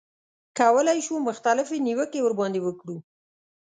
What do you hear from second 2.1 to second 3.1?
ورباندې وکړو.